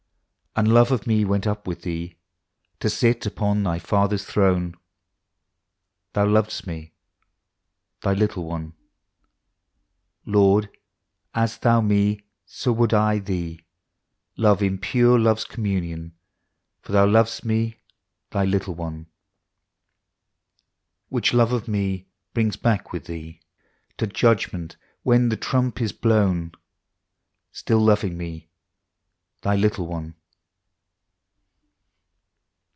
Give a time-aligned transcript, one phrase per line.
[0.53, 2.17] And love of me went up with Thee
[2.81, 4.75] To sit upon Thy Father's Throne:
[6.11, 6.93] Thou lovedst me
[8.01, 10.33] Thy little one: POEMS OF HOME.
[10.33, 10.77] Lord,
[11.33, 13.65] as Thou me, so would I Thee
[14.35, 16.17] Love iu pure love's communion,
[16.81, 17.77] For Thou lov'st me
[18.31, 19.07] Thy little one:
[21.07, 23.39] Which love of me brings back with Thee
[23.99, 26.51] To Judgment when the Trump is blown,
[27.53, 28.49] Still loving me
[29.43, 30.15] Thy little one.